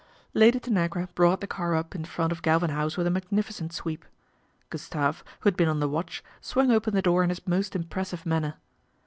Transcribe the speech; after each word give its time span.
Lady 0.33 0.59
Tanagra 0.59 1.09
brought 1.13 1.41
the 1.41 1.45
car 1.45 1.75
up 1.75 1.93
in 1.93 2.03
front 2.05 2.31
of 2.31 2.41
Galvin 2.41 2.71
House 2.71 2.97
with 2.97 3.05
a 3.05 3.11
magnificent 3.11 3.71
sweep. 3.71 4.03
Gustave, 4.71 5.21
who 5.41 5.47
had 5.47 5.55
been 5.55 5.67
on 5.69 5.79
the 5.79 5.87
watch, 5.87 6.23
swung 6.41 6.71
open 6.71 6.95
the 6.95 7.03
door 7.03 7.21
in 7.21 7.29
his 7.29 7.45
most 7.45 7.75
impressive 7.75 8.25
manner. 8.25 8.55